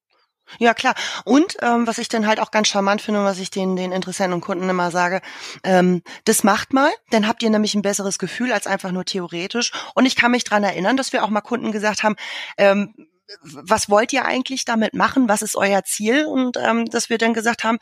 [0.57, 0.95] Ja, klar.
[1.25, 4.33] Und ähm, was ich dann halt auch ganz charmant finde, was ich den, den Interessenten
[4.33, 5.21] und Kunden immer sage,
[5.63, 9.71] ähm, das macht mal, dann habt ihr nämlich ein besseres Gefühl als einfach nur theoretisch.
[9.93, 12.15] Und ich kann mich dran erinnern, dass wir auch mal Kunden gesagt haben,
[12.57, 12.95] ähm,
[13.41, 15.29] was wollt ihr eigentlich damit machen?
[15.29, 16.25] Was ist euer Ziel?
[16.25, 17.77] Und ähm, dass wir dann gesagt haben,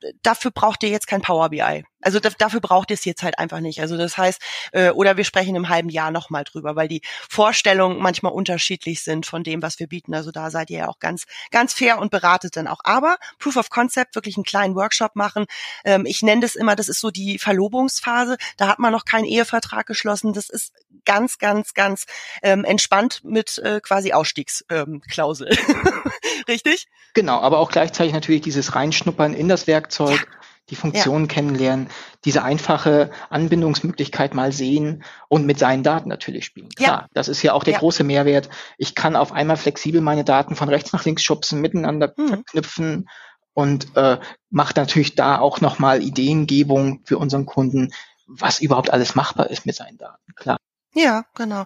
[0.00, 1.84] äh, dafür braucht ihr jetzt kein Power BI.
[2.02, 3.80] Also dafür braucht ihr es jetzt halt einfach nicht.
[3.80, 4.40] Also das heißt,
[4.72, 9.24] äh, oder wir sprechen im halben Jahr nochmal drüber, weil die Vorstellungen manchmal unterschiedlich sind
[9.24, 10.14] von dem, was wir bieten.
[10.14, 12.80] Also da seid ihr ja auch ganz, ganz fair und beratet dann auch.
[12.84, 15.46] Aber Proof of Concept, wirklich einen kleinen Workshop machen.
[15.84, 18.36] Ähm, ich nenne das immer, das ist so die Verlobungsphase.
[18.56, 20.32] Da hat man noch keinen Ehevertrag geschlossen.
[20.32, 20.72] Das ist
[21.04, 22.06] ganz, ganz, ganz
[22.42, 25.48] ähm, entspannt mit äh, quasi Ausstiegsklausel.
[25.50, 26.12] Ähm,
[26.48, 26.86] Richtig?
[27.14, 30.18] Genau, aber auch gleichzeitig natürlich dieses Reinschnuppern in das Werkzeug.
[30.18, 30.41] Ja
[30.72, 31.28] die Funktionen ja.
[31.28, 31.88] kennenlernen,
[32.24, 36.70] diese einfache Anbindungsmöglichkeit mal sehen und mit seinen Daten natürlich spielen.
[36.70, 37.06] Klar, ja.
[37.12, 37.78] das ist ja auch der ja.
[37.78, 38.48] große Mehrwert.
[38.78, 42.28] Ich kann auf einmal flexibel meine Daten von rechts nach links schubsen, miteinander mhm.
[42.28, 43.10] verknüpfen
[43.52, 47.92] und äh, macht natürlich da auch nochmal Ideengebung für unseren Kunden,
[48.26, 50.34] was überhaupt alles machbar ist mit seinen Daten.
[50.36, 50.56] Klar.
[50.94, 51.64] Ja, genau.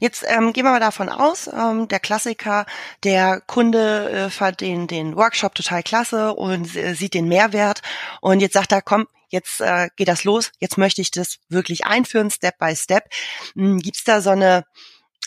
[0.00, 2.66] Jetzt ähm, gehen wir mal davon aus, ähm, der Klassiker,
[3.04, 7.80] der Kunde äh, fand den, den Workshop total klasse und äh, sieht den Mehrwert
[8.20, 11.86] und jetzt sagt er, komm, jetzt äh, geht das los, jetzt möchte ich das wirklich
[11.86, 13.04] einführen, Step by Step.
[13.54, 14.64] Hm, gibt's da so eine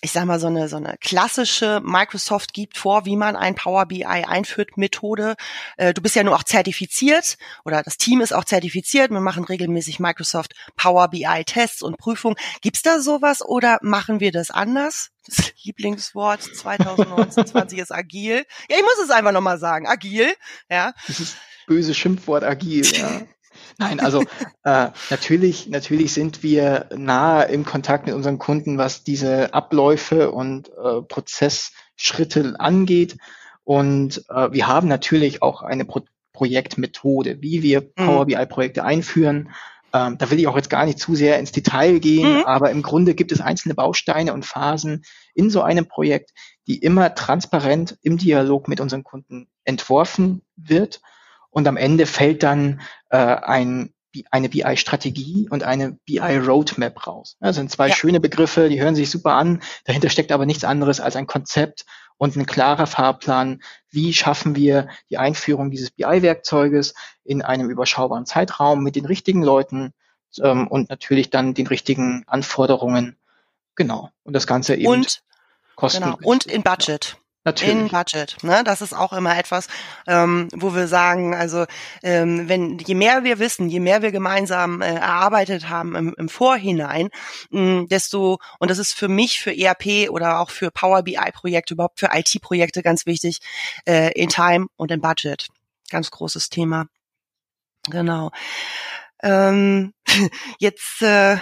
[0.02, 3.86] ich sag mal, so eine, so eine klassische Microsoft gibt vor, wie man ein Power
[3.86, 5.36] BI einführt, Methode.
[5.78, 9.12] Äh, du bist ja nur auch zertifiziert oder das Team ist auch zertifiziert.
[9.12, 12.38] Wir machen regelmäßig Microsoft Power BI Tests und Prüfungen.
[12.62, 15.10] Gibt's da sowas oder machen wir das anders?
[15.26, 18.46] Das Lieblingswort 2019 ist agil.
[18.70, 19.88] Ja, ich muss es einfach nochmal sagen.
[19.88, 20.34] Agil,
[20.70, 20.94] ja.
[21.08, 23.22] Das ist böse Schimpfwort agil, ja.
[23.78, 24.24] Nein, also
[24.64, 30.70] äh, natürlich, natürlich sind wir nahe im Kontakt mit unseren Kunden, was diese Abläufe und
[30.70, 33.18] äh, Prozessschritte angeht.
[33.64, 36.02] Und äh, wir haben natürlich auch eine Pro
[36.34, 38.06] Projektmethode, wie wir mhm.
[38.06, 39.50] Power BI-Projekte einführen.
[39.92, 42.44] Ähm, da will ich auch jetzt gar nicht zu sehr ins Detail gehen, mhm.
[42.46, 45.04] aber im Grunde gibt es einzelne Bausteine und Phasen
[45.34, 46.32] in so einem Projekt,
[46.68, 51.02] die immer transparent im Dialog mit unseren Kunden entworfen wird
[51.50, 53.94] und am Ende fällt dann äh, ein,
[54.32, 57.38] eine BI-Strategie und eine BI-Roadmap raus.
[57.40, 57.96] Das sind zwei ja.
[57.96, 59.62] schöne Begriffe, die hören sich super an.
[59.86, 61.86] Dahinter steckt aber nichts anderes als ein Konzept
[62.18, 63.62] und ein klarer Fahrplan.
[63.90, 69.94] Wie schaffen wir die Einführung dieses BI-Werkzeuges in einem überschaubaren Zeitraum mit den richtigen Leuten
[70.42, 73.18] ähm, und natürlich dann den richtigen Anforderungen.
[73.76, 74.10] Genau.
[74.24, 75.24] Und das Ganze eben und,
[75.76, 76.04] kosten.
[76.04, 76.18] Genau.
[76.24, 77.18] Und in Budget.
[77.46, 77.76] Natürlich.
[77.76, 78.44] In Budget.
[78.44, 78.64] Ne?
[78.66, 79.68] Das ist auch immer etwas,
[80.08, 81.66] ähm, wo wir sagen, also
[82.04, 86.28] ähm, wenn je mehr wir wissen, je mehr wir gemeinsam äh, erarbeitet haben im, im
[86.28, 87.10] Vorhinein,
[87.50, 91.76] mh, desto und das ist für mich für ERP oder auch für Power BI Projekte,
[91.76, 93.40] überhaupt für IT Projekte ganz wichtig,
[93.88, 95.48] äh, in Time und in Budget.
[95.90, 96.88] Ganz großes Thema.
[97.90, 98.32] Genau.
[99.24, 99.94] Ähm,
[100.60, 101.38] jetzt äh,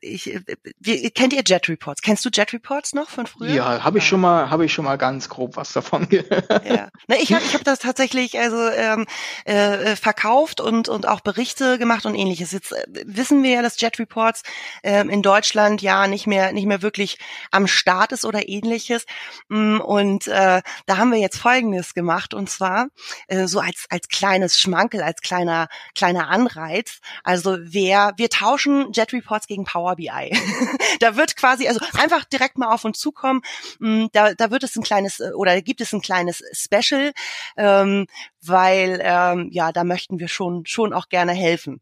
[0.00, 0.40] ich, äh,
[0.80, 2.02] wie, kennt ihr Jet Reports?
[2.02, 3.50] Kennst du Jet Reports noch von früher?
[3.50, 6.48] Ja, habe ich schon mal, habe ich schon mal ganz grob was davon gehört.
[6.66, 6.88] Ja.
[7.06, 9.06] Ne, ich habe ich hab das tatsächlich also ähm,
[9.46, 12.52] äh, äh, verkauft und und auch Berichte gemacht und ähnliches.
[12.52, 14.42] Jetzt äh, wissen wir ja, dass Jet Reports
[14.82, 17.18] äh, in Deutschland ja nicht mehr nicht mehr wirklich
[17.50, 19.04] am Start ist oder ähnliches.
[19.48, 22.86] Mm, und äh, da haben wir jetzt Folgendes gemacht und zwar
[23.28, 27.00] äh, so als als kleines Schmankel, als kleiner kleiner Anreiz.
[27.22, 30.08] Also wer wir tauschen Jet Reports gegen Power BI.
[31.00, 33.42] da wird quasi, also einfach direkt mal auf uns zukommen.
[33.80, 37.12] Mm, da, da wird es ein kleines äh, oder gibt es ein kleines Special,
[37.56, 38.06] ähm,
[38.40, 41.80] weil ähm, ja, da möchten wir schon schon auch gerne helfen.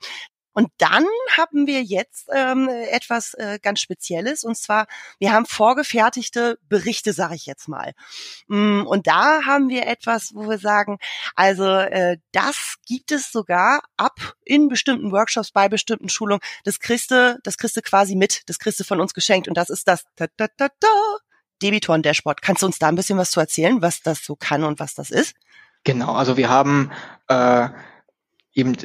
[0.52, 4.86] Und dann haben wir jetzt ähm, etwas äh, ganz Spezielles und zwar,
[5.18, 7.92] wir haben vorgefertigte Berichte, sage ich jetzt mal.
[8.48, 10.98] Mm, und da haben wir etwas, wo wir sagen,
[11.34, 16.42] also äh, das gibt es sogar ab in bestimmten Workshops, bei bestimmten Schulungen.
[16.64, 19.56] Das kriegst du, das kriegst du quasi mit, das kriegst du von uns geschenkt und
[19.56, 21.18] das ist das ta -ta -ta -ta,
[21.62, 22.42] Debitoren-Dashboard.
[22.42, 24.94] Kannst du uns da ein bisschen was zu erzählen, was das so kann und was
[24.94, 25.34] das ist?
[25.84, 26.90] Genau, also wir haben
[27.28, 27.68] äh,
[28.54, 28.76] eben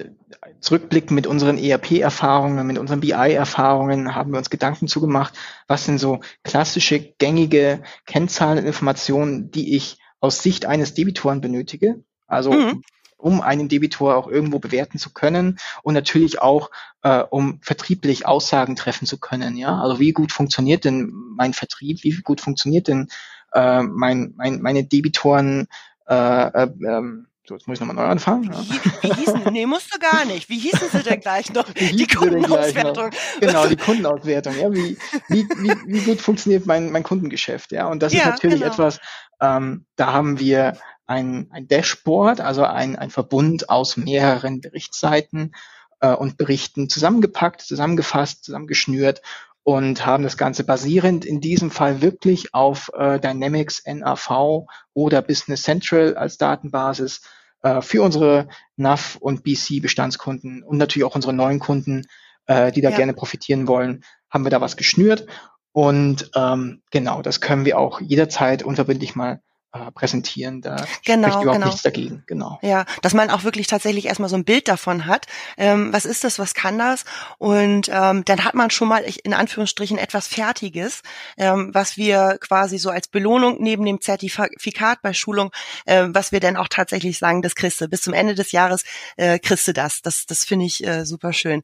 [0.62, 5.34] zurückblicken mit unseren ERP-Erfahrungen, mit unseren BI-Erfahrungen, haben wir uns Gedanken zugemacht,
[5.68, 12.04] was sind so klassische, gängige Kennzahlen und Informationen, die ich aus Sicht eines Debitoren benötige.
[12.28, 12.82] Also mhm.
[13.18, 16.72] um einen Debitor auch irgendwo bewerten zu können und natürlich auch,
[17.04, 19.58] äh, um vertrieblich Aussagen treffen zu können.
[19.58, 22.04] Ja, also wie gut funktioniert denn mein Vertrieb?
[22.04, 23.10] Wie gut funktioniert denn
[23.54, 25.68] äh, mein, mein, meine Debitoren?
[26.08, 28.52] Äh, äh, ähm, so, jetzt muss ich nochmal neu anfangen.
[28.52, 28.60] Ja.
[28.60, 30.50] Wie, wie hießen, nee, musst du gar nicht.
[30.50, 31.66] Wie hießen sie denn gleich noch?
[31.72, 33.12] Die Kundenauswertung.
[33.40, 34.58] Genau, die Kundenauswertung.
[34.60, 34.98] Ja, wie,
[35.30, 37.72] wie, wie, wie gut funktioniert mein, mein Kundengeschäft?
[37.72, 38.74] Ja, und das ja, ist natürlich genau.
[38.74, 39.00] etwas,
[39.40, 45.54] ähm, da haben wir ein, ein Dashboard, also ein, ein Verbund aus mehreren Berichtsseiten
[46.02, 49.22] äh, und Berichten zusammengepackt, zusammengefasst, zusammengeschnürt
[49.68, 55.64] und haben das Ganze basierend in diesem Fall wirklich auf äh, Dynamics NAV oder Business
[55.64, 57.22] Central als Datenbasis
[57.64, 62.06] äh, für unsere NAV und BC Bestandskunden und natürlich auch unsere neuen Kunden,
[62.46, 62.96] äh, die da ja.
[62.96, 65.28] gerne profitieren wollen, haben wir da was geschnürt.
[65.74, 69.42] Und ähm, genau, das können wir auch jederzeit unverbindlich mal
[69.78, 70.62] äh, präsentieren.
[70.62, 71.66] Da genau, spricht überhaupt genau.
[71.68, 72.24] nichts dagegen.
[72.28, 72.60] Genau.
[72.62, 75.28] Ja, dass man auch wirklich tatsächlich erstmal so ein Bild davon hat.
[75.58, 76.40] Ähm, was ist das?
[76.40, 77.06] Was kann das?
[77.38, 81.02] Und ähm, dann hat man schon mal in Anführungsstrichen etwas Fertiges,
[81.38, 85.52] ähm, was wir quasi so als Belohnung neben dem Zertifikat bei Schulung,
[85.86, 87.88] äh, was wir dann auch tatsächlich sagen, das kriegst du.
[87.88, 88.84] Bis zum Ende des Jahres
[89.16, 90.02] äh, kriegst du das.
[90.02, 91.64] Das, das finde ich äh, super schön.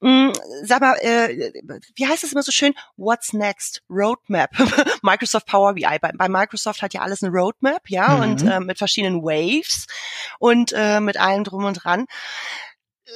[0.00, 1.52] Mhm, sag mal, äh,
[1.94, 2.74] wie heißt es immer so schön?
[2.96, 3.82] What's next?
[3.88, 4.50] Roadmap.
[5.02, 5.98] Microsoft Power BI.
[6.00, 8.22] Bei, bei Microsoft hat ja alles eine Roadmap Roadmap, ja, mhm.
[8.22, 9.86] und äh, mit verschiedenen Waves
[10.38, 12.06] und äh, mit allem drum und dran.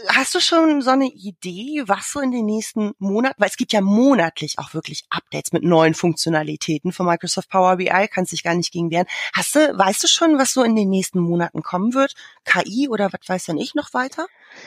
[0.08, 3.72] Hast du schon so eine Idee, was so in den nächsten Monaten, weil es gibt
[3.72, 8.54] ja monatlich auch wirklich Updates mit neuen Funktionalitäten von Microsoft Power BI, kannst dich gar
[8.54, 9.06] nicht gegen wehren.
[9.32, 12.12] Hast du, weißt du schon, was so in den nächsten Monaten kommen wird?
[12.44, 14.26] KI oder was weiß denn ich noch weiter?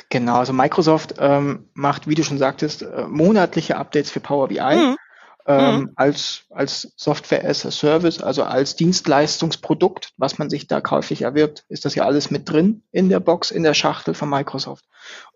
[0.09, 4.59] Genau, also Microsoft ähm, macht, wie du schon sagtest, äh, monatliche Updates für Power BI.
[4.59, 4.97] Mhm
[5.47, 5.91] ähm, mhm.
[5.95, 11.65] als, als Software as a Service, also als Dienstleistungsprodukt, was man sich da käuflich erwirbt,
[11.69, 14.85] ist das ja alles mit drin in der Box, in der Schachtel von Microsoft.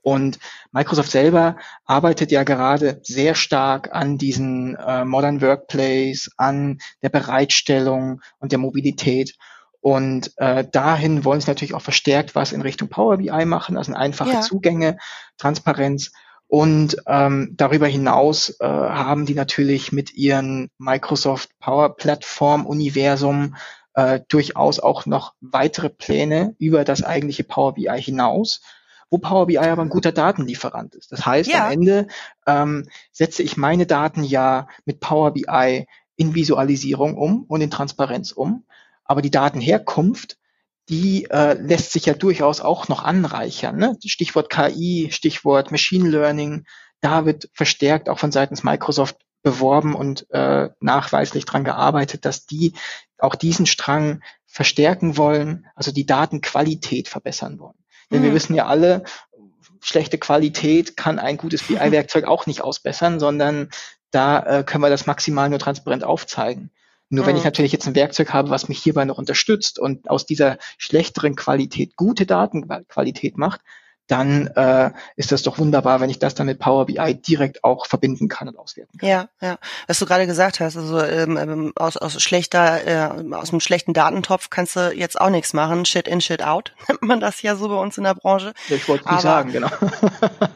[0.02, 0.40] Und
[0.72, 8.22] Microsoft selber arbeitet ja gerade sehr stark an diesen äh, Modern Workplace, an der Bereitstellung
[8.40, 9.36] und der Mobilität.
[9.82, 13.94] Und äh, dahin wollen sie natürlich auch verstärkt was in Richtung Power BI machen, also
[13.94, 14.42] einfache ja.
[14.42, 14.98] Zugänge,
[15.38, 16.12] Transparenz
[16.48, 23.56] und ähm, darüber hinaus äh, haben die natürlich mit ihren Microsoft Power Plattform Universum
[23.96, 28.62] äh, durchaus auch noch weitere Pläne über das eigentliche Power BI hinaus,
[29.10, 31.12] wo Power BI aber ein guter Datenlieferant ist.
[31.12, 31.66] Das heißt, ja.
[31.66, 32.08] am Ende
[32.46, 38.32] ähm, setze ich meine Daten ja mit Power BI in Visualisierung um und in Transparenz
[38.32, 38.66] um,
[39.04, 40.38] aber die Datenherkunft
[40.90, 43.78] die äh, lässt sich ja durchaus auch noch anreichern.
[43.78, 43.98] Ne?
[44.06, 46.66] Stichwort KI, Stichwort Machine Learning,
[47.02, 52.74] da wird verstärkt auch von seitens Microsoft beworben und äh, nachweislich dran gearbeitet, dass die
[53.18, 57.78] auch diesen Strang verstärken wollen, also die Datenqualität verbessern wollen.
[58.12, 58.26] Denn mhm.
[58.26, 59.04] wir wissen ja alle,
[59.82, 63.70] schlechte Qualität kann ein gutes BI-Werkzeug auch nicht ausbessern, sondern
[64.12, 66.72] da äh, können wir das maximal nur transparent aufzeigen.
[67.10, 70.26] Nur wenn ich natürlich jetzt ein Werkzeug habe, was mich hierbei noch unterstützt und aus
[70.26, 73.62] dieser schlechteren Qualität gute Datenqualität macht,
[74.08, 77.88] dann äh, ist das doch wunderbar, wenn ich das dann mit Power BI direkt auch
[77.88, 79.10] verbinden kann und auswerten kann.
[79.10, 79.58] Ja, ja.
[79.88, 83.94] Was du gerade gesagt hast, also ähm, ähm aus, aus schlechter, äh, aus einem schlechten
[83.94, 85.86] Datentopf kannst du jetzt auch nichts machen.
[85.86, 88.54] Shit in, shit out, nennt man das ja so bei uns in der Branche.
[88.70, 89.70] Ich wollte nicht sagen, genau.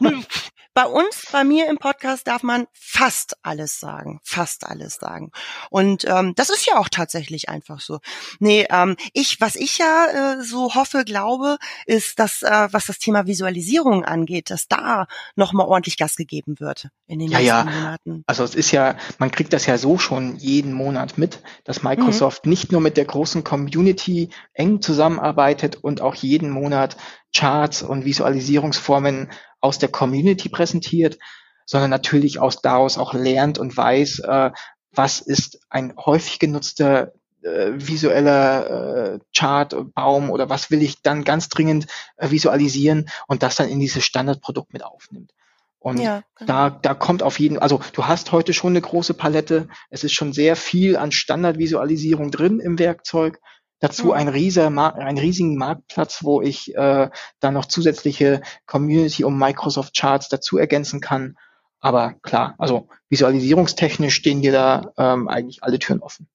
[0.80, 5.30] Bei uns, bei mir im Podcast darf man fast alles sagen, fast alles sagen.
[5.68, 7.98] Und ähm, das ist ja auch tatsächlich einfach so.
[8.38, 12.98] Nee, ähm, ich, was ich ja äh, so hoffe, glaube, ist, dass äh, was das
[12.98, 17.74] Thema Visualisierung angeht, dass da nochmal ordentlich Gas gegeben wird in den ja, nächsten ja.
[17.74, 18.24] Monaten.
[18.26, 22.46] Also es ist ja, man kriegt das ja so schon jeden Monat mit, dass Microsoft
[22.46, 22.50] mhm.
[22.50, 26.96] nicht nur mit der großen Community eng zusammenarbeitet und auch jeden Monat
[27.34, 31.18] Charts und Visualisierungsformen aus der Community präsentiert,
[31.66, 34.50] sondern natürlich aus daraus auch lernt und weiß, äh,
[34.92, 37.12] was ist ein häufig genutzter
[37.42, 43.42] äh, visueller äh, Chart, Baum oder was will ich dann ganz dringend äh, visualisieren und
[43.42, 45.32] das dann in dieses Standardprodukt mit aufnimmt.
[45.78, 46.52] Und ja, genau.
[46.52, 49.68] da, da kommt auf jeden, also du hast heute schon eine große Palette.
[49.88, 53.40] Es ist schon sehr viel an Standardvisualisierung drin im Werkzeug.
[53.80, 54.12] Dazu mhm.
[54.12, 60.28] ein, rieser, ein riesigen Marktplatz, wo ich äh, dann noch zusätzliche Community um Microsoft Charts
[60.28, 61.36] dazu ergänzen kann.
[61.80, 66.28] Aber klar, also visualisierungstechnisch stehen dir da ähm, eigentlich alle Türen offen.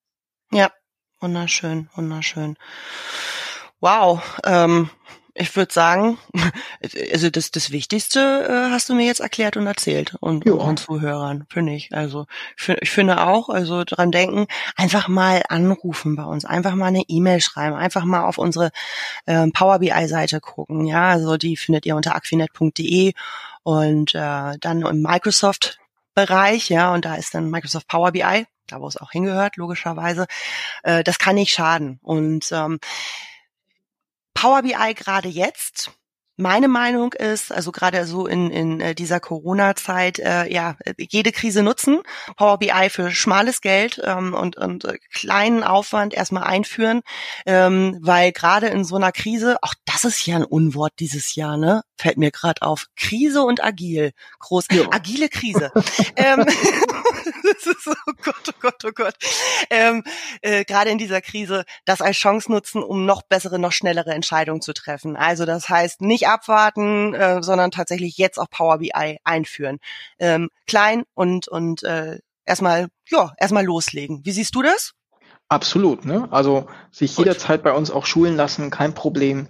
[0.50, 0.72] Ja,
[1.20, 2.56] wunderschön, wunderschön.
[3.80, 4.90] Wow, ähm,
[5.38, 6.18] ich würde sagen,
[7.12, 11.46] also das, das Wichtigste äh, hast du mir jetzt erklärt und erzählt und unseren Zuhörern,
[11.48, 11.94] finde ich.
[11.94, 14.46] Also ich, finde auch, also dran denken,
[14.76, 18.70] einfach mal anrufen bei uns, einfach mal eine E-Mail schreiben, einfach mal auf unsere
[19.26, 20.86] äh, Power BI-Seite gucken.
[20.86, 23.12] Ja, also die findet ihr unter aquinet.de
[23.62, 25.78] und äh, dann im Microsoft
[26.14, 30.26] Bereich, ja, und da ist dann Microsoft Power BI, da wo es auch hingehört, logischerweise.
[30.82, 32.00] Äh, das kann nicht schaden.
[32.02, 32.80] Und ähm,
[34.36, 35.90] Power BI gerade jetzt.
[36.36, 41.62] Meine Meinung ist, also gerade so in, in äh, dieser Corona-Zeit, äh, ja, jede Krise
[41.62, 42.00] nutzen,
[42.36, 47.00] Power BI für schmales Geld ähm, und, und äh, kleinen Aufwand erstmal einführen,
[47.46, 51.56] ähm, weil gerade in so einer Krise, auch das ist ja ein Unwort dieses Jahr,
[51.56, 51.82] ne?
[51.98, 52.86] Fällt mir gerade auf.
[52.96, 54.12] Krise und agil.
[54.40, 54.66] Groß.
[54.70, 54.88] Ja.
[54.90, 55.72] Agile Krise.
[56.16, 59.14] ähm, das ist so, oh Gott, oh Gott, oh Gott.
[59.70, 60.04] Ähm,
[60.42, 64.60] äh, gerade in dieser Krise das als Chance nutzen, um noch bessere, noch schnellere Entscheidungen
[64.60, 65.16] zu treffen.
[65.16, 69.78] Also das heißt, nicht abwarten, äh, sondern tatsächlich jetzt auch Power BI einführen.
[70.18, 74.24] Ähm, klein und und äh, erstmal, ja, erstmal loslegen.
[74.24, 74.92] Wie siehst du das?
[75.48, 76.28] Absolut, ne?
[76.30, 77.26] Also sich Gut.
[77.26, 79.48] jederzeit bei uns auch schulen lassen, kein Problem.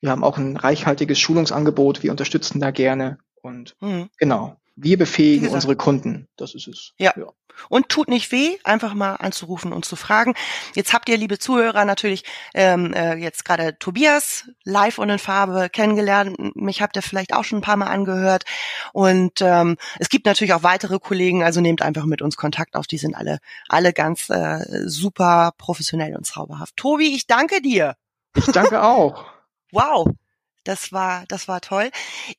[0.00, 4.10] Wir haben auch ein reichhaltiges Schulungsangebot, wir unterstützen da gerne und mhm.
[4.18, 4.56] genau.
[4.76, 6.28] Wir befähigen unsere Kunden.
[6.36, 6.92] Das ist es.
[6.98, 7.12] Ja.
[7.16, 7.32] ja.
[7.68, 10.34] Und tut nicht weh, einfach mal anzurufen und zu fragen.
[10.74, 15.68] Jetzt habt ihr, liebe Zuhörer, natürlich ähm, äh, jetzt gerade Tobias live und in Farbe
[15.70, 16.36] kennengelernt.
[16.56, 18.44] Mich habt ihr vielleicht auch schon ein paar Mal angehört.
[18.92, 22.86] Und ähm, es gibt natürlich auch weitere Kollegen, also nehmt einfach mit uns Kontakt auf.
[22.86, 23.38] Die sind alle,
[23.68, 26.76] alle ganz äh, super professionell und zauberhaft.
[26.76, 27.96] Tobi, ich danke dir.
[28.34, 29.24] Ich danke auch.
[29.72, 30.08] wow.
[30.64, 31.90] Das war, das war toll.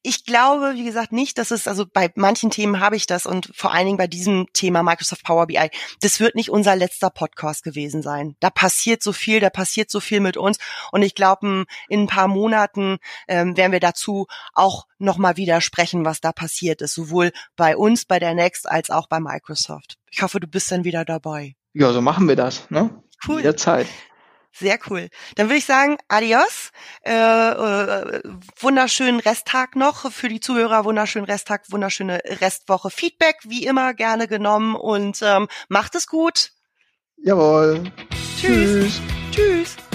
[0.03, 3.51] Ich glaube, wie gesagt, nicht, dass es, also bei manchen Themen habe ich das und
[3.55, 5.69] vor allen Dingen bei diesem Thema Microsoft Power BI,
[6.01, 8.35] das wird nicht unser letzter Podcast gewesen sein.
[8.39, 10.57] Da passiert so viel, da passiert so viel mit uns
[10.91, 12.97] und ich glaube, in ein paar Monaten
[13.27, 18.05] ähm, werden wir dazu auch nochmal wieder sprechen, was da passiert ist, sowohl bei uns,
[18.05, 19.97] bei der Next, als auch bei Microsoft.
[20.11, 21.55] Ich hoffe, du bist dann wieder dabei.
[21.73, 23.01] Ja, so machen wir das, ne?
[23.27, 23.37] Cool.
[23.37, 23.87] Jederzeit.
[24.51, 25.09] Sehr cool.
[25.35, 26.71] Dann würde ich sagen, adios.
[27.05, 28.21] Äh, äh,
[28.59, 30.85] wunderschönen Resttag noch für die Zuhörer.
[30.85, 32.89] Wunderschönen Resttag, wunderschöne Restwoche.
[32.89, 36.51] Feedback wie immer gerne genommen und ähm, macht es gut.
[37.17, 37.83] Jawohl.
[38.39, 38.99] Tschüss.
[38.99, 39.01] Tschüss.
[39.31, 39.88] Tschüss.